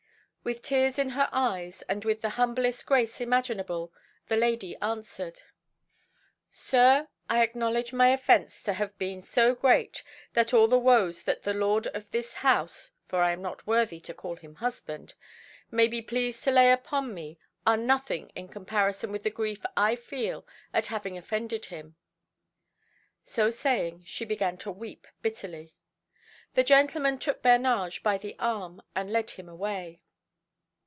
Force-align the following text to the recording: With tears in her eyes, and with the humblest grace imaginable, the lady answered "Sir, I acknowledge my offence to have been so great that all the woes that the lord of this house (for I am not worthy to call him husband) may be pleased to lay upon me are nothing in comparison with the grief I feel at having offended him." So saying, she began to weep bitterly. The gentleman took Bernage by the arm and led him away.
With 0.43 0.63
tears 0.63 0.97
in 0.97 1.09
her 1.11 1.29
eyes, 1.31 1.83
and 1.83 2.03
with 2.03 2.21
the 2.21 2.29
humblest 2.31 2.87
grace 2.87 3.21
imaginable, 3.21 3.93
the 4.27 4.35
lady 4.35 4.75
answered 4.77 5.43
"Sir, 6.49 7.09
I 7.29 7.43
acknowledge 7.43 7.93
my 7.93 8.09
offence 8.09 8.63
to 8.63 8.73
have 8.73 8.97
been 8.97 9.21
so 9.21 9.53
great 9.53 10.01
that 10.33 10.51
all 10.51 10.67
the 10.67 10.79
woes 10.79 11.21
that 11.25 11.43
the 11.43 11.53
lord 11.53 11.85
of 11.87 12.09
this 12.09 12.33
house 12.41 12.89
(for 13.07 13.21
I 13.21 13.33
am 13.33 13.43
not 13.43 13.67
worthy 13.67 13.99
to 13.99 14.15
call 14.15 14.35
him 14.35 14.55
husband) 14.55 15.13
may 15.69 15.87
be 15.87 16.01
pleased 16.01 16.43
to 16.45 16.51
lay 16.51 16.71
upon 16.71 17.13
me 17.13 17.37
are 17.67 17.77
nothing 17.77 18.29
in 18.29 18.47
comparison 18.47 19.11
with 19.11 19.21
the 19.21 19.29
grief 19.29 19.63
I 19.77 19.95
feel 19.95 20.47
at 20.73 20.87
having 20.87 21.19
offended 21.19 21.65
him." 21.65 21.97
So 23.25 23.51
saying, 23.51 24.05
she 24.07 24.25
began 24.25 24.57
to 24.57 24.71
weep 24.71 25.05
bitterly. 25.21 25.75
The 26.55 26.63
gentleman 26.63 27.19
took 27.19 27.43
Bernage 27.43 28.01
by 28.01 28.17
the 28.17 28.35
arm 28.39 28.81
and 28.95 29.11
led 29.11 29.29
him 29.29 29.47
away. 29.47 30.01